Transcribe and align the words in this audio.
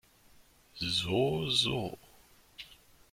So, 0.73 1.47
so. 1.51 1.99